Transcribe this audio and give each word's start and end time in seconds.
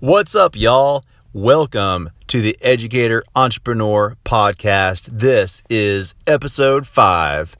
What's 0.00 0.34
up, 0.34 0.54
y'all? 0.54 1.06
Welcome 1.32 2.10
to 2.26 2.42
the 2.42 2.58
Educator 2.60 3.22
Entrepreneur 3.34 4.14
Podcast. 4.26 5.08
This 5.10 5.62
is 5.70 6.14
episode 6.26 6.86
five. 6.86 7.56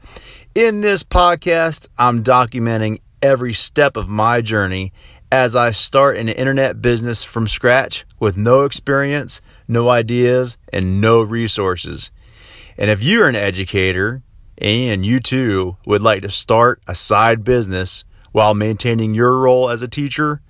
In 0.55 0.83
this 0.83 1.03
podcast, 1.03 1.89
I'm 1.97 2.23
documenting 2.23 3.01
every 3.23 3.55
step 3.55 3.97
of 3.97 4.11
my 4.11 4.43
journey 4.43 4.93
as 5.33 5.57
I 5.57 5.71
start 5.71 6.19
an 6.19 6.29
internet 6.29 6.83
business 6.83 7.25
from 7.25 7.49
scratch 7.49 8.05
with 8.21 8.37
no 8.37 8.65
experience, 8.65 9.41
no 9.67 9.89
ideas, 9.89 10.59
and 10.71 11.01
no 11.01 11.23
resources. 11.23 12.13
And 12.77 12.91
if 12.91 13.03
you're 13.03 13.31
an 13.31 13.35
educator 13.35 14.23
and 14.59 15.07
you 15.07 15.21
too 15.21 15.79
would 15.87 16.03
like 16.03 16.21
to 16.21 16.31
start 16.31 16.83
a 16.87 16.95
side 16.95 17.45
business 17.45 18.05
while 18.33 18.53
maintaining 18.53 19.15
your 19.15 19.39
role 19.39 19.71
as 19.71 19.81
a 19.81 19.89
teacher, 19.89 20.43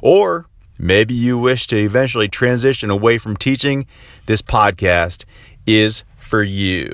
or 0.00 0.46
maybe 0.82 1.14
you 1.14 1.38
wish 1.38 1.66
to 1.68 1.76
eventually 1.78 2.28
transition 2.28 2.90
away 2.90 3.16
from 3.16 3.36
teaching, 3.36 3.86
this 4.26 4.42
podcast 4.42 5.24
is 5.66 6.04
for 6.18 6.42
you. 6.42 6.92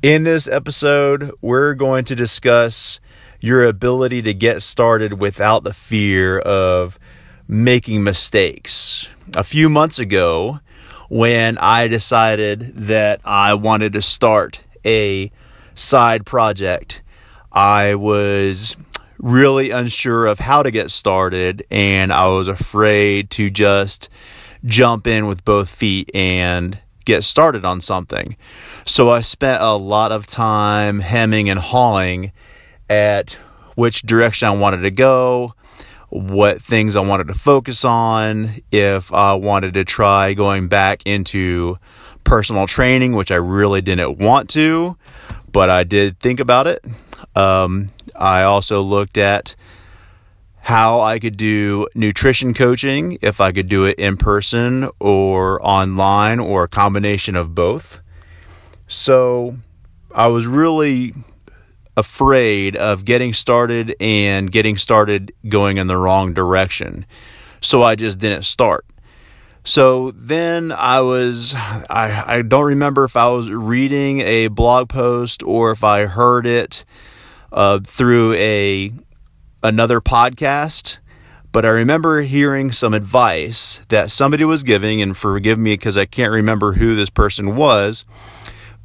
In 0.00 0.22
this 0.22 0.48
episode, 0.48 1.32
we're 1.42 1.74
going 1.74 2.04
to 2.04 2.14
discuss 2.14 3.00
your 3.40 3.64
ability 3.64 4.22
to 4.22 4.32
get 4.32 4.62
started 4.62 5.20
without 5.20 5.64
the 5.64 5.72
fear 5.72 6.38
of 6.38 6.98
making 7.48 8.04
mistakes. 8.04 9.08
A 9.36 9.42
few 9.42 9.68
months 9.68 9.98
ago, 9.98 10.60
when 11.08 11.58
I 11.58 11.88
decided 11.88 12.76
that 12.76 13.20
I 13.24 13.54
wanted 13.54 13.92
to 13.94 14.02
start 14.02 14.62
a 14.84 15.32
side 15.74 16.24
project, 16.24 17.02
I 17.50 17.96
was 17.96 18.76
really 19.20 19.70
unsure 19.70 20.26
of 20.26 20.38
how 20.38 20.62
to 20.62 20.70
get 20.70 20.90
started 20.90 21.66
and 21.70 22.12
I 22.12 22.28
was 22.28 22.48
afraid 22.48 23.30
to 23.30 23.50
just 23.50 24.08
jump 24.64 25.06
in 25.06 25.26
with 25.26 25.44
both 25.44 25.68
feet 25.68 26.10
and 26.14 26.78
get 27.04 27.24
started 27.24 27.64
on 27.64 27.80
something. 27.80 28.36
So 28.86 29.10
I 29.10 29.20
spent 29.20 29.62
a 29.62 29.76
lot 29.76 30.12
of 30.12 30.26
time 30.26 31.00
hemming 31.00 31.50
and 31.50 31.58
hawing 31.58 32.32
at 32.88 33.38
which 33.74 34.02
direction 34.02 34.48
I 34.48 34.56
wanted 34.56 34.82
to 34.82 34.90
go, 34.90 35.54
what 36.08 36.60
things 36.60 36.96
I 36.96 37.00
wanted 37.00 37.28
to 37.28 37.34
focus 37.34 37.84
on, 37.84 38.60
if 38.72 39.12
I 39.12 39.34
wanted 39.34 39.74
to 39.74 39.84
try 39.84 40.34
going 40.34 40.68
back 40.68 41.02
into 41.06 41.78
personal 42.24 42.66
training, 42.66 43.14
which 43.14 43.30
I 43.30 43.36
really 43.36 43.80
didn't 43.80 44.18
want 44.18 44.50
to, 44.50 44.96
but 45.52 45.70
I 45.70 45.84
did 45.84 46.18
think 46.20 46.40
about 46.40 46.66
it. 46.66 46.84
Um, 47.34 47.88
I 48.16 48.42
also 48.42 48.82
looked 48.82 49.18
at 49.18 49.54
how 50.60 51.00
I 51.00 51.18
could 51.18 51.36
do 51.36 51.86
nutrition 51.94 52.54
coaching, 52.54 53.18
if 53.22 53.40
I 53.40 53.50
could 53.52 53.68
do 53.68 53.86
it 53.86 53.98
in 53.98 54.16
person 54.16 54.90
or 55.00 55.64
online 55.66 56.38
or 56.38 56.64
a 56.64 56.68
combination 56.68 57.34
of 57.34 57.54
both. 57.54 58.00
So 58.86 59.56
I 60.14 60.28
was 60.28 60.46
really 60.46 61.14
afraid 61.96 62.76
of 62.76 63.04
getting 63.04 63.32
started 63.32 63.94
and 64.00 64.50
getting 64.50 64.76
started 64.76 65.32
going 65.48 65.78
in 65.78 65.86
the 65.86 65.96
wrong 65.96 66.34
direction. 66.34 67.06
So 67.60 67.82
I 67.82 67.94
just 67.94 68.18
didn't 68.18 68.42
start. 68.42 68.84
So 69.64 70.10
then 70.12 70.72
I 70.72 71.00
was, 71.00 71.54
I, 71.54 72.24
I 72.26 72.42
don't 72.42 72.64
remember 72.64 73.04
if 73.04 73.16
I 73.16 73.28
was 73.28 73.50
reading 73.50 74.20
a 74.20 74.48
blog 74.48 74.88
post 74.88 75.42
or 75.42 75.70
if 75.70 75.84
I 75.84 76.06
heard 76.06 76.46
it 76.46 76.84
uh, 77.52 77.80
through 77.80 78.34
a 78.34 78.92
another 79.62 80.00
podcast, 80.00 81.00
but 81.52 81.64
I 81.64 81.68
remember 81.68 82.22
hearing 82.22 82.72
some 82.72 82.94
advice 82.94 83.82
that 83.88 84.10
somebody 84.10 84.44
was 84.44 84.62
giving, 84.62 85.02
and 85.02 85.16
forgive 85.16 85.58
me 85.58 85.74
because 85.74 85.98
I 85.98 86.06
can't 86.06 86.32
remember 86.32 86.74
who 86.74 86.94
this 86.94 87.10
person 87.10 87.56
was, 87.56 88.04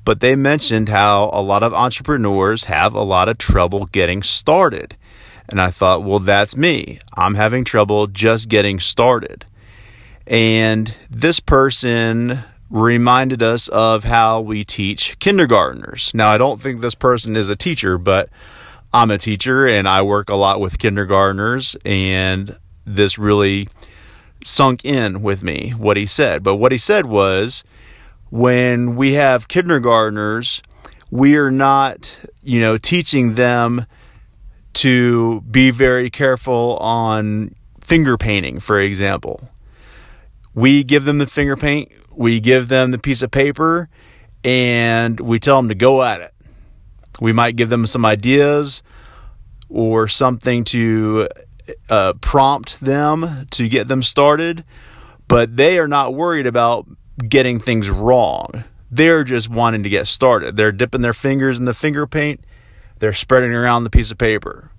but 0.04 0.20
they 0.20 0.36
mentioned 0.36 0.90
how 0.90 1.30
a 1.32 1.42
lot 1.42 1.64
of 1.64 1.74
entrepreneurs 1.74 2.66
have 2.66 2.94
a 2.94 3.04
lot 3.04 3.30
of 3.30 3.38
trouble 3.38 3.86
getting 3.86 4.24
started. 4.24 4.96
And 5.48 5.62
I 5.62 5.70
thought, 5.70 6.04
well, 6.04 6.20
that's 6.20 6.58
me. 6.58 7.00
I'm 7.14 7.36
having 7.36 7.66
trouble 7.66 8.08
just 8.08 8.50
getting 8.50 8.80
started. 8.80 9.46
And 10.26 10.96
this 11.10 11.40
person 11.40 12.44
reminded 12.76 13.42
us 13.42 13.70
of 13.70 14.04
how 14.04 14.42
we 14.42 14.66
teach 14.66 15.18
kindergartners. 15.20 16.12
Now, 16.14 16.30
I 16.30 16.38
don't 16.38 16.60
think 16.60 16.82
this 16.82 16.94
person 16.94 17.38
is 17.38 17.50
a 17.50 17.56
teacher, 17.56 17.98
but 17.98 18.30
I'm 18.94 19.12
a 19.12 19.18
teacher 19.18 19.66
and 19.66 19.88
I 19.88 20.02
work 20.02 20.30
a 20.30 20.36
lot 20.36 20.60
with 20.60 20.78
kindergartners, 20.78 21.78
and 21.86 22.58
this 22.86 23.18
really 23.18 23.70
sunk 24.44 24.84
in 24.84 25.22
with 25.22 25.42
me 25.42 25.72
what 25.72 25.96
he 25.96 26.06
said. 26.06 26.44
But 26.44 26.58
what 26.58 26.74
he 26.74 26.78
said 26.78 27.06
was 27.06 27.64
when 28.30 28.98
we 28.98 29.14
have 29.14 29.48
kindergartners, 29.48 30.62
we 31.10 31.38
are 31.38 31.52
not, 31.52 32.18
you 32.44 32.60
know, 32.60 32.78
teaching 32.78 33.36
them 33.36 33.86
to 34.74 35.40
be 35.50 35.72
very 35.72 36.10
careful 36.10 36.76
on 36.82 37.56
finger 37.80 38.18
painting, 38.18 38.60
for 38.60 38.82
example 38.82 39.50
we 40.56 40.84
give 40.84 41.04
them 41.04 41.18
the 41.18 41.28
finger 41.28 41.58
paint, 41.58 41.92
we 42.16 42.40
give 42.40 42.68
them 42.68 42.92
the 42.92 42.98
piece 42.98 43.22
of 43.22 43.32
paper, 43.32 43.90
and 44.44 45.20
we 45.20 45.40
tell 45.40 45.58
them 45.58 45.70
to 45.70 45.76
go 45.76 46.04
at 46.04 46.22
it. 46.22 46.34
We 47.20 47.34
might 47.34 47.56
give 47.56 47.70
them 47.70 47.88
some 47.88 48.06
ideas 48.06 48.84
or 49.70 50.08
something 50.08 50.64
to 50.66 51.28
uh, 51.90 52.14
prompt 52.22 52.80
them 52.80 53.48
to 53.52 53.68
get 53.68 53.88
them 53.88 54.04
started, 54.04 54.64
but 55.28 55.56
they 55.56 55.80
are 55.80 55.88
not 55.88 56.14
worried 56.14 56.46
about 56.46 56.88
getting 57.28 57.60
things 57.60 57.90
wrong. 57.90 58.64
They're 58.92 59.24
just 59.24 59.50
wanting 59.50 59.84
to 59.84 59.90
get 59.90 60.08
started. 60.08 60.56
They're 60.56 60.72
dipping 60.72 61.02
their 61.02 61.14
fingers 61.14 61.58
in 61.58 61.66
the 61.66 61.74
finger 61.74 62.06
paint, 62.06 62.42
they're 63.00 63.14
spreading 63.14 63.54
around 63.54 63.84
the 63.84 63.90
piece 63.90 64.12
of 64.12 64.18
paper. 64.18 64.72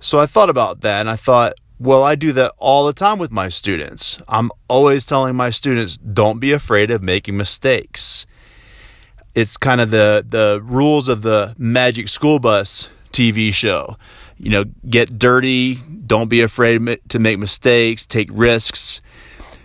So 0.00 0.18
I 0.18 0.26
thought 0.26 0.50
about 0.50 0.82
that 0.82 1.00
and 1.00 1.10
I 1.10 1.16
thought, 1.16 1.54
well, 1.78 2.02
I 2.02 2.14
do 2.14 2.32
that 2.32 2.52
all 2.58 2.86
the 2.86 2.92
time 2.92 3.18
with 3.18 3.30
my 3.30 3.48
students. 3.48 4.18
I'm 4.28 4.50
always 4.68 5.04
telling 5.04 5.34
my 5.34 5.50
students, 5.50 5.96
don't 5.96 6.38
be 6.38 6.52
afraid 6.52 6.90
of 6.90 7.02
making 7.02 7.36
mistakes. 7.36 8.26
It's 9.34 9.56
kind 9.56 9.80
of 9.80 9.90
the, 9.90 10.24
the 10.26 10.60
rules 10.62 11.08
of 11.08 11.22
the 11.22 11.54
Magic 11.58 12.08
School 12.08 12.38
Bus 12.38 12.88
TV 13.12 13.52
show. 13.52 13.96
You 14.38 14.50
know, 14.50 14.64
get 14.88 15.18
dirty, 15.18 15.76
don't 16.06 16.28
be 16.28 16.42
afraid 16.42 16.98
to 17.08 17.18
make 17.18 17.38
mistakes, 17.38 18.06
take 18.06 18.28
risks. 18.32 19.00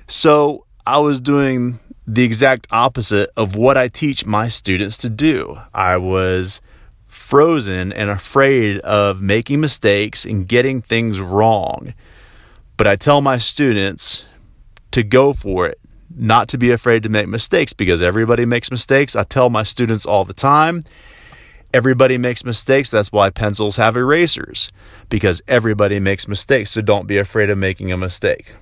So 0.08 0.66
I 0.86 0.98
was 1.00 1.19
doing 1.19 1.80
the 2.08 2.24
exact 2.24 2.66
opposite 2.72 3.30
of 3.38 3.56
what 3.56 3.78
I 3.78 3.88
teach 3.88 4.25
my 4.25 4.48
students 4.48 4.98
to 5.00 5.09
do. 5.09 5.59
I 5.74 5.98
was 5.98 6.59
frozen 7.30 7.94
and 7.94 8.10
afraid 8.10 8.80
of 8.80 9.22
making 9.22 9.60
mistakes 9.60 10.26
and 10.26 10.48
getting 10.48 10.82
things 10.82 11.20
wrong. 11.20 11.94
But 12.76 12.88
I 12.88 12.96
tell 12.96 13.22
my 13.22 13.38
students 13.38 14.26
to 14.92 15.04
go 15.04 15.34
for 15.34 15.68
it, 15.68 15.80
not 16.10 16.48
to 16.50 16.58
be 16.58 16.72
afraid 16.72 17.04
to 17.04 17.10
make 17.10 17.28
mistakes 17.28 17.72
because 17.72 18.02
everybody 18.02 18.46
makes 18.46 18.72
mistakes. 18.72 19.16
I 19.16 19.24
tell 19.24 19.52
my 19.52 19.62
students 19.62 20.08
all 20.08 20.26
the 20.26 20.34
time 20.34 20.84
everybody 21.72 22.18
makes 22.18 22.44
mistakes. 22.44 22.90
That's 22.90 23.12
why 23.12 23.30
pencils 23.30 23.76
have 23.76 23.96
erasers 23.96 24.72
because 25.10 25.40
everybody 25.48 26.00
makes 26.00 26.28
mistakes. 26.28 26.72
So 26.72 26.82
don't 26.82 27.06
be 27.06 27.20
afraid 27.20 27.52
of 27.52 27.60
making 27.60 27.92
a 27.92 27.98
mistake. 27.98 28.54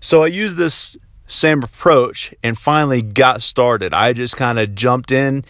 So 0.00 0.24
I 0.24 0.28
use 0.28 0.54
this 0.54 0.96
same 1.26 1.62
approach 1.62 2.32
and 2.42 2.56
finally 2.56 3.02
got 3.02 3.42
started. 3.42 3.92
I 3.92 4.14
just 4.14 4.38
kind 4.38 4.58
of 4.58 4.74
jumped 4.74 5.12
in 5.12 5.44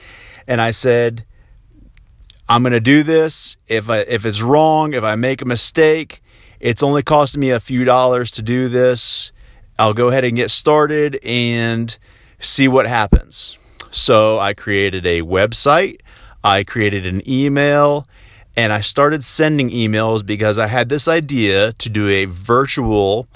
and 0.48 0.60
I 0.60 0.70
said, 0.70 1.24
I'm 2.48 2.62
going 2.62 2.72
to 2.72 2.80
do 2.80 3.02
this. 3.02 3.56
If 3.66 3.90
I, 3.90 3.98
if 3.98 4.24
it's 4.24 4.40
wrong, 4.40 4.92
if 4.94 5.02
I 5.02 5.16
make 5.16 5.42
a 5.42 5.44
mistake, 5.44 6.20
it's 6.60 6.82
only 6.82 7.02
costing 7.02 7.40
me 7.40 7.50
a 7.50 7.60
few 7.60 7.84
dollars 7.84 8.30
to 8.32 8.42
do 8.42 8.68
this. 8.68 9.32
I'll 9.78 9.94
go 9.94 10.08
ahead 10.08 10.24
and 10.24 10.36
get 10.36 10.50
started 10.50 11.18
and 11.24 11.96
see 12.38 12.68
what 12.68 12.86
happens. 12.86 13.58
So 13.90 14.38
I 14.38 14.54
created 14.54 15.06
a 15.06 15.22
website, 15.22 16.00
I 16.44 16.64
created 16.64 17.04
an 17.04 17.28
email, 17.28 18.06
and 18.56 18.72
I 18.72 18.80
started 18.80 19.24
sending 19.24 19.70
emails 19.70 20.24
because 20.24 20.58
I 20.58 20.66
had 20.66 20.88
this 20.88 21.08
idea 21.08 21.72
to 21.74 21.88
do 21.88 22.08
a 22.08 22.26
virtual 22.26 23.26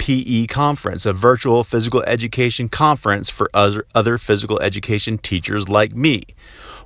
PE 0.00 0.46
conference, 0.46 1.04
a 1.04 1.12
virtual 1.12 1.62
physical 1.62 2.02
education 2.04 2.70
conference 2.70 3.28
for 3.28 3.50
other, 3.52 3.84
other 3.94 4.16
physical 4.16 4.58
education 4.60 5.18
teachers 5.18 5.68
like 5.68 5.94
me. 5.94 6.22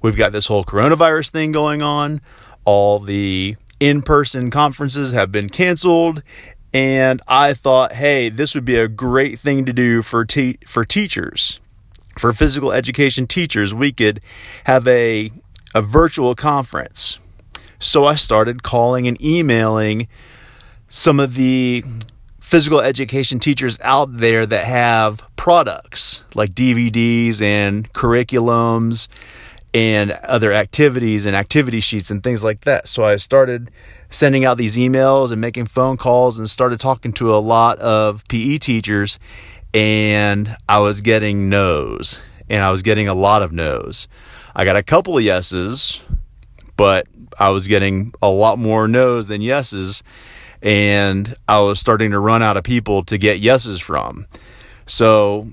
We've 0.02 0.16
got 0.16 0.32
this 0.32 0.48
whole 0.48 0.64
coronavirus 0.64 1.30
thing 1.30 1.52
going 1.52 1.80
on. 1.80 2.20
All 2.64 2.98
the 2.98 3.54
in 3.78 4.02
person 4.02 4.50
conferences 4.50 5.12
have 5.12 5.30
been 5.30 5.48
canceled. 5.48 6.24
And 6.72 7.22
I 7.28 7.54
thought, 7.54 7.92
hey, 7.92 8.30
this 8.30 8.52
would 8.52 8.64
be 8.64 8.76
a 8.76 8.88
great 8.88 9.38
thing 9.38 9.64
to 9.64 9.72
do 9.72 10.02
for, 10.02 10.24
te- 10.24 10.58
for 10.66 10.84
teachers, 10.84 11.60
for 12.18 12.32
physical 12.32 12.72
education 12.72 13.28
teachers. 13.28 13.72
We 13.72 13.92
could 13.92 14.20
have 14.64 14.88
a, 14.88 15.30
a 15.72 15.80
virtual 15.80 16.34
conference. 16.34 17.20
So 17.78 18.06
I 18.06 18.16
started 18.16 18.64
calling 18.64 19.06
and 19.06 19.22
emailing 19.22 20.08
some 20.88 21.20
of 21.20 21.36
the 21.36 21.84
physical 22.44 22.78
education 22.78 23.38
teachers 23.40 23.78
out 23.80 24.18
there 24.18 24.44
that 24.44 24.66
have 24.66 25.26
products 25.34 26.26
like 26.34 26.50
DVDs 26.50 27.40
and 27.40 27.90
curriculums 27.94 29.08
and 29.72 30.12
other 30.12 30.52
activities 30.52 31.24
and 31.24 31.34
activity 31.34 31.80
sheets 31.80 32.10
and 32.10 32.22
things 32.22 32.44
like 32.44 32.60
that. 32.60 32.86
So 32.86 33.02
I 33.02 33.16
started 33.16 33.70
sending 34.10 34.44
out 34.44 34.58
these 34.58 34.76
emails 34.76 35.32
and 35.32 35.40
making 35.40 35.66
phone 35.66 35.96
calls 35.96 36.38
and 36.38 36.48
started 36.48 36.78
talking 36.78 37.14
to 37.14 37.34
a 37.34 37.38
lot 37.38 37.78
of 37.78 38.22
PE 38.28 38.58
teachers 38.58 39.18
and 39.72 40.54
I 40.68 40.80
was 40.80 41.00
getting 41.00 41.48
no's 41.48 42.20
and 42.50 42.62
I 42.62 42.70
was 42.70 42.82
getting 42.82 43.08
a 43.08 43.14
lot 43.14 43.40
of 43.40 43.52
no's. 43.52 44.06
I 44.54 44.66
got 44.66 44.76
a 44.76 44.82
couple 44.82 45.16
of 45.16 45.24
yeses, 45.24 46.02
but 46.76 47.06
I 47.38 47.48
was 47.48 47.66
getting 47.66 48.12
a 48.20 48.28
lot 48.28 48.58
more 48.58 48.86
no's 48.86 49.28
than 49.28 49.40
yeses 49.40 50.02
and 50.64 51.36
I 51.46 51.60
was 51.60 51.78
starting 51.78 52.12
to 52.12 52.18
run 52.18 52.42
out 52.42 52.56
of 52.56 52.64
people 52.64 53.04
to 53.04 53.18
get 53.18 53.38
yeses 53.38 53.80
from. 53.80 54.26
So 54.86 55.48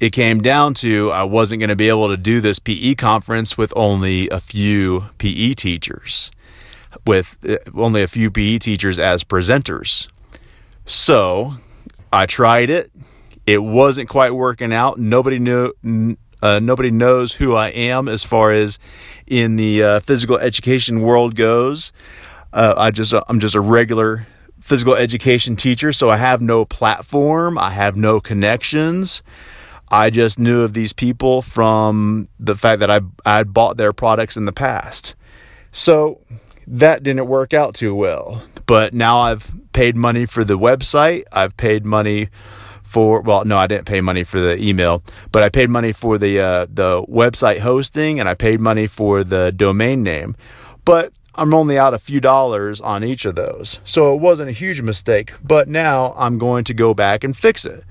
it 0.00 0.10
came 0.10 0.40
down 0.40 0.74
to 0.74 1.12
I 1.12 1.24
wasn't 1.24 1.60
going 1.60 1.68
to 1.68 1.76
be 1.76 1.90
able 1.90 2.08
to 2.08 2.16
do 2.16 2.40
this 2.40 2.58
PE 2.58 2.94
conference 2.94 3.56
with 3.58 3.72
only 3.76 4.30
a 4.30 4.40
few 4.40 5.04
PE 5.18 5.52
teachers, 5.52 6.30
with 7.06 7.36
uh, 7.46 7.58
only 7.78 8.02
a 8.02 8.08
few 8.08 8.30
PE 8.30 8.58
teachers 8.58 8.98
as 8.98 9.24
presenters. 9.24 10.08
So 10.86 11.54
I 12.10 12.24
tried 12.24 12.70
it. 12.70 12.90
It 13.46 13.58
wasn't 13.58 14.08
quite 14.08 14.34
working 14.34 14.72
out. 14.72 14.98
Nobody 14.98 15.38
knew. 15.38 15.72
Uh, 16.40 16.58
nobody 16.58 16.90
knows 16.90 17.32
who 17.32 17.54
I 17.54 17.68
am 17.68 18.08
as 18.08 18.24
far 18.24 18.52
as 18.52 18.78
in 19.26 19.56
the 19.56 19.82
uh, 19.84 20.00
physical 20.00 20.38
education 20.38 21.02
world 21.02 21.36
goes. 21.36 21.92
Uh, 22.52 22.74
I 22.76 22.90
just 22.90 23.14
I'm 23.28 23.40
just 23.40 23.54
a 23.54 23.60
regular 23.60 24.26
physical 24.60 24.94
education 24.94 25.56
teacher, 25.56 25.92
so 25.92 26.08
I 26.08 26.16
have 26.16 26.40
no 26.40 26.64
platform. 26.64 27.58
I 27.58 27.70
have 27.70 27.96
no 27.96 28.20
connections. 28.20 29.22
I 29.90 30.10
just 30.10 30.38
knew 30.38 30.62
of 30.62 30.72
these 30.72 30.92
people 30.92 31.42
from 31.42 32.28
the 32.38 32.54
fact 32.54 32.80
that 32.80 32.90
I 32.90 33.00
I 33.26 33.38
had 33.38 33.52
bought 33.52 33.76
their 33.76 33.92
products 33.92 34.36
in 34.36 34.44
the 34.44 34.52
past. 34.52 35.14
So 35.70 36.20
that 36.66 37.02
didn't 37.02 37.26
work 37.26 37.52
out 37.52 37.74
too 37.74 37.94
well. 37.94 38.42
But 38.66 38.94
now 38.94 39.18
I've 39.18 39.52
paid 39.72 39.96
money 39.96 40.26
for 40.26 40.44
the 40.44 40.58
website. 40.58 41.24
I've 41.32 41.56
paid 41.56 41.84
money 41.84 42.28
for 42.82 43.22
well, 43.22 43.44
no, 43.44 43.56
I 43.58 43.66
didn't 43.66 43.86
pay 43.86 44.00
money 44.00 44.22
for 44.22 44.38
the 44.40 44.62
email, 44.62 45.02
but 45.32 45.42
I 45.42 45.48
paid 45.48 45.70
money 45.70 45.92
for 45.92 46.18
the 46.18 46.40
uh, 46.40 46.66
the 46.70 47.02
website 47.04 47.60
hosting 47.60 48.20
and 48.20 48.28
I 48.28 48.34
paid 48.34 48.60
money 48.60 48.86
for 48.86 49.24
the 49.24 49.50
domain 49.50 50.02
name. 50.02 50.36
But 50.84 51.12
I'm 51.34 51.54
only 51.54 51.78
out 51.78 51.94
a 51.94 51.98
few 51.98 52.20
dollars 52.20 52.80
on 52.80 53.04
each 53.04 53.24
of 53.24 53.34
those. 53.34 53.80
So 53.84 54.14
it 54.14 54.20
wasn't 54.20 54.50
a 54.50 54.52
huge 54.52 54.82
mistake, 54.82 55.32
but 55.42 55.68
now 55.68 56.14
I'm 56.16 56.38
going 56.38 56.64
to 56.64 56.74
go 56.74 56.94
back 56.94 57.24
and 57.24 57.36
fix 57.36 57.64
it. 57.64 57.84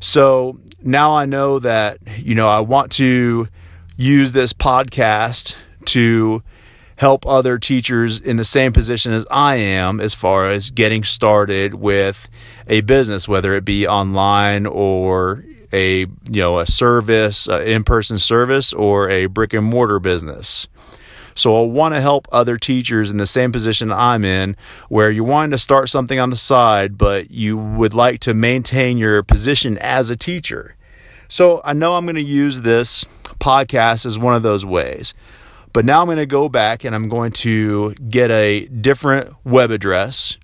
So 0.00 0.58
now 0.82 1.14
I 1.14 1.26
know 1.26 1.60
that, 1.60 1.98
you 2.18 2.34
know, 2.34 2.48
I 2.48 2.60
want 2.60 2.92
to 2.92 3.46
use 3.96 4.32
this 4.32 4.52
podcast 4.52 5.54
to 5.86 6.42
help 6.96 7.26
other 7.26 7.58
teachers 7.58 8.20
in 8.20 8.36
the 8.36 8.44
same 8.44 8.72
position 8.72 9.12
as 9.12 9.26
I 9.30 9.56
am 9.56 10.00
as 10.00 10.14
far 10.14 10.50
as 10.50 10.70
getting 10.70 11.04
started 11.04 11.74
with 11.74 12.28
a 12.66 12.80
business, 12.82 13.26
whether 13.26 13.54
it 13.54 13.64
be 13.64 13.86
online 13.86 14.66
or 14.66 15.44
a 15.72 16.00
you 16.00 16.08
know 16.30 16.60
a 16.60 16.66
service, 16.66 17.48
in-person 17.48 18.18
service, 18.18 18.72
or 18.72 19.08
a 19.08 19.26
brick 19.26 19.52
and 19.54 19.64
mortar 19.64 19.98
business. 19.98 20.68
So 21.34 21.62
I 21.62 21.66
want 21.66 21.94
to 21.94 22.00
help 22.00 22.28
other 22.30 22.56
teachers 22.56 23.10
in 23.10 23.16
the 23.16 23.26
same 23.26 23.52
position 23.52 23.92
I'm 23.92 24.24
in, 24.24 24.56
where 24.88 25.10
you're 25.10 25.24
wanting 25.24 25.52
to 25.52 25.58
start 25.58 25.88
something 25.88 26.18
on 26.18 26.30
the 26.30 26.36
side, 26.36 26.98
but 26.98 27.30
you 27.30 27.56
would 27.56 27.94
like 27.94 28.20
to 28.20 28.34
maintain 28.34 28.98
your 28.98 29.22
position 29.22 29.78
as 29.78 30.10
a 30.10 30.16
teacher. 30.16 30.74
So 31.28 31.60
I 31.64 31.72
know 31.72 31.96
I'm 31.96 32.04
going 32.04 32.16
to 32.16 32.22
use 32.22 32.60
this 32.60 33.04
podcast 33.40 34.04
as 34.04 34.18
one 34.18 34.34
of 34.34 34.42
those 34.42 34.66
ways. 34.66 35.14
But 35.72 35.86
now 35.86 36.02
I'm 36.02 36.06
going 36.06 36.18
to 36.18 36.26
go 36.26 36.50
back 36.50 36.84
and 36.84 36.94
I'm 36.94 37.08
going 37.08 37.32
to 37.32 37.94
get 37.94 38.30
a 38.30 38.66
different 38.66 39.34
web 39.42 39.70
address 39.70 40.36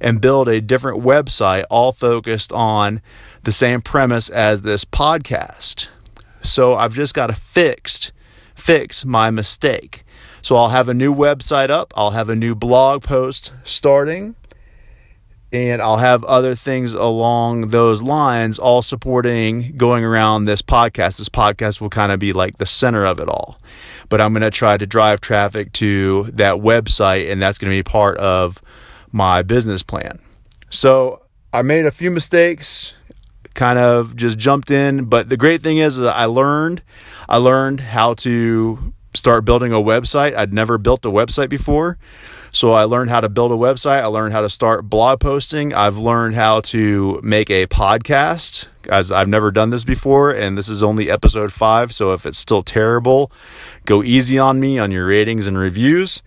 and 0.00 0.20
build 0.20 0.48
a 0.48 0.60
different 0.60 1.02
website 1.02 1.64
all 1.70 1.92
focused 1.92 2.52
on 2.52 3.00
the 3.44 3.52
same 3.52 3.80
premise 3.80 4.28
as 4.28 4.60
this 4.60 4.84
podcast. 4.84 5.88
So 6.42 6.74
I've 6.74 6.94
just 6.94 7.14
got 7.14 7.28
to 7.28 7.34
fix 7.34 8.12
fix 8.54 9.04
my 9.04 9.30
mistake. 9.30 10.04
So 10.44 10.56
I'll 10.56 10.68
have 10.68 10.90
a 10.90 10.94
new 10.94 11.14
website 11.14 11.70
up, 11.70 11.94
I'll 11.96 12.10
have 12.10 12.28
a 12.28 12.36
new 12.36 12.54
blog 12.54 13.02
post 13.02 13.54
starting, 13.64 14.36
and 15.50 15.80
I'll 15.80 15.96
have 15.96 16.22
other 16.22 16.54
things 16.54 16.92
along 16.92 17.68
those 17.68 18.02
lines, 18.02 18.58
all 18.58 18.82
supporting 18.82 19.74
going 19.78 20.04
around 20.04 20.44
this 20.44 20.60
podcast. 20.60 21.16
This 21.16 21.30
podcast 21.30 21.80
will 21.80 21.88
kind 21.88 22.12
of 22.12 22.18
be 22.18 22.34
like 22.34 22.58
the 22.58 22.66
center 22.66 23.06
of 23.06 23.20
it 23.20 23.28
all. 23.30 23.58
But 24.10 24.20
I'm 24.20 24.34
going 24.34 24.42
to 24.42 24.50
try 24.50 24.76
to 24.76 24.86
drive 24.86 25.22
traffic 25.22 25.72
to 25.72 26.24
that 26.34 26.56
website, 26.56 27.32
and 27.32 27.40
that's 27.40 27.56
going 27.56 27.70
to 27.70 27.78
be 27.78 27.82
part 27.82 28.18
of 28.18 28.60
my 29.12 29.40
business 29.40 29.82
plan. 29.82 30.18
So 30.68 31.22
I 31.54 31.62
made 31.62 31.86
a 31.86 31.90
few 31.90 32.10
mistakes, 32.10 32.92
kind 33.54 33.78
of 33.78 34.14
just 34.14 34.38
jumped 34.38 34.70
in. 34.70 35.06
But 35.06 35.30
the 35.30 35.38
great 35.38 35.62
thing 35.62 35.78
is, 35.78 35.96
is 35.96 36.04
I 36.04 36.26
learned. 36.26 36.82
I 37.30 37.38
learned 37.38 37.80
how 37.80 38.12
to 38.12 38.92
start 39.14 39.44
building 39.44 39.72
a 39.72 39.76
website. 39.76 40.36
I'd 40.36 40.52
never 40.52 40.78
built 40.78 41.04
a 41.06 41.10
website 41.10 41.48
before. 41.48 41.98
So 42.52 42.72
I 42.72 42.84
learned 42.84 43.10
how 43.10 43.20
to 43.20 43.28
build 43.28 43.50
a 43.50 43.56
website. 43.56 44.00
I 44.00 44.06
learned 44.06 44.32
how 44.32 44.42
to 44.42 44.48
start 44.48 44.88
blog 44.88 45.20
posting. 45.20 45.74
I've 45.74 45.98
learned 45.98 46.36
how 46.36 46.60
to 46.60 47.20
make 47.22 47.50
a 47.50 47.66
podcast 47.66 48.66
as 48.88 49.10
I've 49.10 49.28
never 49.28 49.50
done 49.50 49.70
this 49.70 49.84
before. 49.84 50.30
And 50.30 50.56
this 50.56 50.68
is 50.68 50.82
only 50.82 51.10
episode 51.10 51.52
five. 51.52 51.92
So 51.92 52.12
if 52.12 52.26
it's 52.26 52.38
still 52.38 52.62
terrible, 52.62 53.32
go 53.86 54.02
easy 54.02 54.38
on 54.38 54.60
me 54.60 54.78
on 54.78 54.92
your 54.92 55.06
ratings 55.06 55.46
and 55.46 55.58
reviews. 55.58 56.22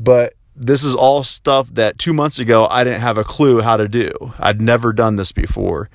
But 0.00 0.34
this 0.56 0.82
is 0.82 0.94
all 0.94 1.22
stuff 1.22 1.68
that 1.74 1.98
two 1.98 2.12
months 2.12 2.38
ago 2.38 2.66
I 2.68 2.82
didn't 2.82 3.02
have 3.02 3.18
a 3.18 3.24
clue 3.24 3.60
how 3.60 3.76
to 3.76 3.86
do. 3.88 4.10
I'd 4.38 4.60
never 4.60 4.92
done 4.92 5.16
this 5.16 5.32
before. 5.32 5.90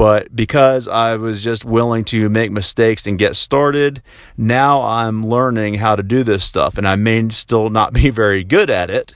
But 0.00 0.34
because 0.34 0.88
I 0.88 1.16
was 1.16 1.44
just 1.44 1.62
willing 1.62 2.06
to 2.06 2.30
make 2.30 2.50
mistakes 2.50 3.06
and 3.06 3.18
get 3.18 3.36
started, 3.36 4.00
now 4.34 4.80
I'm 4.80 5.22
learning 5.22 5.74
how 5.74 5.94
to 5.94 6.02
do 6.02 6.24
this 6.24 6.42
stuff. 6.42 6.78
And 6.78 6.88
I 6.88 6.96
may 6.96 7.28
still 7.28 7.68
not 7.68 7.92
be 7.92 8.08
very 8.22 8.42
good 8.42 8.70
at 8.70 8.88
it, 8.88 9.14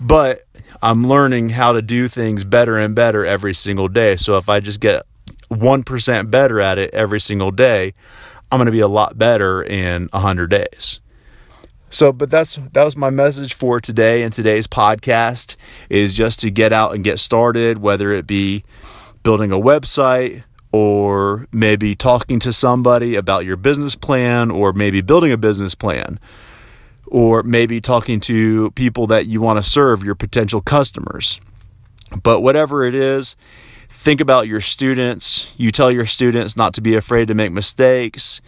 but 0.00 0.46
I'm 0.80 1.06
learning 1.06 1.50
how 1.50 1.74
to 1.74 1.82
do 1.82 2.08
things 2.08 2.44
better 2.44 2.78
and 2.78 2.94
better 2.94 3.26
every 3.26 3.52
single 3.52 3.88
day. 3.88 4.16
So 4.16 4.38
if 4.38 4.48
I 4.48 4.60
just 4.60 4.80
get 4.80 5.02
1% 5.50 6.30
better 6.30 6.62
at 6.62 6.78
it 6.78 6.94
every 6.94 7.20
single 7.20 7.50
day, 7.50 7.92
I'm 8.50 8.56
going 8.56 8.64
to 8.64 8.72
be 8.72 8.80
a 8.80 8.88
lot 8.88 9.18
better 9.18 9.62
in 9.62 10.08
100 10.12 10.46
days. 10.48 10.98
So, 11.90 12.10
but 12.10 12.30
that's 12.30 12.58
that 12.72 12.84
was 12.84 12.96
my 12.96 13.10
message 13.10 13.52
for 13.52 13.80
today 13.80 14.22
and 14.22 14.32
today's 14.32 14.66
podcast 14.66 15.56
is 15.90 16.14
just 16.14 16.40
to 16.40 16.50
get 16.50 16.72
out 16.72 16.94
and 16.94 17.04
get 17.04 17.18
started, 17.18 17.80
whether 17.80 18.12
it 18.12 18.26
be 18.26 18.64
building 19.26 19.50
a 19.50 19.58
website 19.58 20.44
or 20.70 21.48
maybe 21.50 21.96
talking 21.96 22.38
to 22.38 22.52
somebody 22.52 23.16
about 23.16 23.44
your 23.44 23.56
business 23.56 23.96
plan 23.96 24.52
or 24.52 24.72
maybe 24.72 25.00
building 25.00 25.32
a 25.32 25.36
business 25.36 25.74
plan 25.74 26.20
or 27.06 27.42
maybe 27.42 27.80
talking 27.80 28.20
to 28.20 28.70
people 28.70 29.08
that 29.08 29.26
you 29.26 29.40
want 29.40 29.56
to 29.56 29.68
serve 29.68 30.04
your 30.04 30.14
potential 30.14 30.60
customers. 30.60 31.40
But 32.22 32.40
whatever 32.42 32.84
it 32.84 32.94
is, 32.94 33.34
think 33.88 34.20
about 34.20 34.46
your 34.46 34.60
students. 34.60 35.52
You 35.56 35.72
tell 35.72 35.90
your 35.90 36.06
students 36.06 36.56
not 36.56 36.74
to 36.74 36.80
be 36.80 36.94
afraid 36.94 37.26
to 37.26 37.34
make 37.34 37.50
mistakes. 37.50 38.40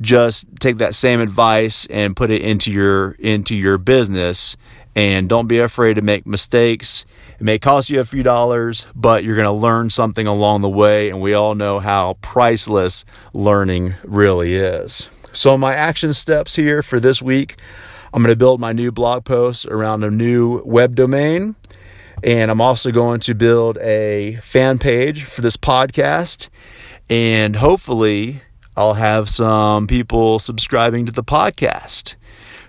Just 0.00 0.46
take 0.58 0.78
that 0.78 0.96
same 0.96 1.20
advice 1.20 1.86
and 1.86 2.16
put 2.16 2.32
it 2.32 2.42
into 2.42 2.72
your 2.72 3.12
into 3.20 3.54
your 3.54 3.78
business 3.78 4.56
and 4.96 5.28
don't 5.28 5.46
be 5.46 5.60
afraid 5.60 5.94
to 5.94 6.02
make 6.02 6.26
mistakes. 6.26 7.06
It 7.38 7.42
may 7.42 7.58
cost 7.58 7.90
you 7.90 8.00
a 8.00 8.04
few 8.04 8.22
dollars, 8.22 8.86
but 8.94 9.24
you're 9.24 9.36
going 9.36 9.44
to 9.44 9.52
learn 9.52 9.90
something 9.90 10.26
along 10.26 10.62
the 10.62 10.68
way. 10.68 11.10
And 11.10 11.20
we 11.20 11.34
all 11.34 11.54
know 11.54 11.80
how 11.80 12.16
priceless 12.20 13.04
learning 13.32 13.94
really 14.04 14.54
is. 14.54 15.08
So, 15.32 15.58
my 15.58 15.74
action 15.74 16.14
steps 16.14 16.54
here 16.54 16.82
for 16.82 17.00
this 17.00 17.20
week 17.20 17.56
I'm 18.14 18.22
going 18.22 18.32
to 18.32 18.36
build 18.36 18.60
my 18.60 18.72
new 18.72 18.92
blog 18.92 19.24
post 19.24 19.66
around 19.66 20.04
a 20.04 20.10
new 20.10 20.62
web 20.64 20.94
domain. 20.94 21.56
And 22.22 22.48
I'm 22.48 22.60
also 22.60 22.92
going 22.92 23.18
to 23.20 23.34
build 23.34 23.76
a 23.78 24.36
fan 24.36 24.78
page 24.78 25.24
for 25.24 25.40
this 25.40 25.56
podcast. 25.56 26.48
And 27.10 27.56
hopefully, 27.56 28.42
I'll 28.76 28.94
have 28.94 29.28
some 29.28 29.88
people 29.88 30.38
subscribing 30.38 31.06
to 31.06 31.12
the 31.12 31.24
podcast. 31.24 32.14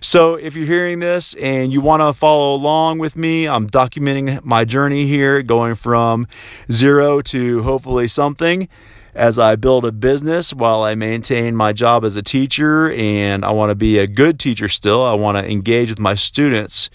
So 0.02 0.36
if 0.36 0.56
you're 0.56 0.68
hearing 0.68 1.00
this 1.00 1.34
and 1.36 1.72
you 1.72 1.82
want 1.82 2.02
to 2.02 2.14
follow 2.14 2.56
along 2.56 3.00
with 3.00 3.16
me, 3.16 3.48
I'm 3.48 3.70
documenting 3.70 4.44
my 4.44 4.66
journey 4.66 5.08
here, 5.08 5.42
going 5.42 5.75
from 5.75 6.28
zero 6.72 7.22
to 7.22 7.64
hopefully 7.64 8.08
something 8.08 8.68
as 9.14 9.40
I 9.40 9.56
build 9.56 9.86
a 9.86 9.92
business 9.92 10.54
while 10.54 10.84
I 10.84 10.96
maintain 10.96 11.56
my 11.56 11.72
job 11.72 12.04
as 12.04 12.16
a 12.18 12.22
teacher. 12.22 12.92
And 12.92 13.46
I 13.46 13.52
want 13.52 13.72
to 13.72 13.75
be 13.75 13.98
a 13.98 14.08
good 14.08 14.40
teacher 14.40 14.68
still. 14.68 15.04
I 15.04 15.14
want 15.14 15.38
to 15.38 15.50
engage 15.50 15.90
with 15.90 16.00
my 16.00 16.16
students. 16.16 16.90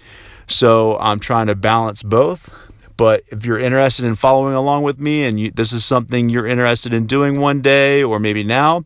So 0.46 0.98
I'm 0.98 1.20
trying 1.20 1.46
to 1.46 1.54
balance 1.54 2.02
both. 2.02 2.54
But 2.96 3.24
if 3.28 3.46
you're 3.46 3.58
interested 3.58 4.04
in 4.04 4.14
following 4.14 4.52
along 4.52 4.82
with 4.82 5.00
me 5.00 5.24
and 5.24 5.40
you, 5.40 5.50
this 5.50 5.72
is 5.72 5.86
something 5.86 6.28
you're 6.28 6.46
interested 6.46 6.92
in 6.92 7.06
doing 7.06 7.40
one 7.40 7.62
day 7.62 8.02
or 8.02 8.20
maybe 8.20 8.44
now, 8.44 8.84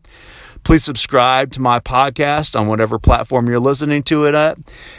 please 0.65 0.83
subscribe 0.83 1.51
to 1.53 1.61
my 1.61 1.79
podcast 1.79 2.59
on 2.59 2.67
whatever 2.67 2.99
platform 2.99 3.47
you're 3.47 3.59
listening 3.59 4.03
to 4.03 4.25
it 4.25 4.35
at 4.35 4.57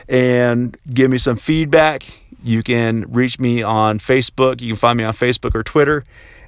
and 0.08 0.76
give 0.88 1.10
me 1.10 1.18
some 1.18 1.36
feedback. 1.36 2.04
You 2.42 2.62
can 2.62 3.04
reach 3.12 3.38
me 3.38 3.62
on 3.62 3.98
Facebook. 3.98 4.60
You 4.60 4.68
can 4.68 4.76
find 4.76 4.96
me 4.96 5.04
on 5.04 5.12
Facebook 5.12 5.54
or 5.54 5.64
Twitter, 5.64 6.04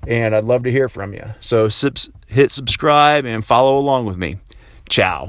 and 0.07 0.35
I'd 0.35 0.45
love 0.45 0.63
to 0.63 0.71
hear 0.71 0.89
from 0.89 1.13
you. 1.13 1.25
So 1.41 1.69
hit 2.29 2.53
subscribe 2.53 3.27
and 3.27 3.45
follow 3.45 3.77
along 3.77 4.07
with 4.07 4.17
me. 4.17 4.37
Ciao. 4.89 5.29